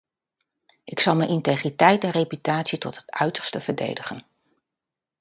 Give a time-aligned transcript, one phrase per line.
[0.83, 4.25] Ik zal mijn integriteit en reputatie tot het uiterste verdedigen.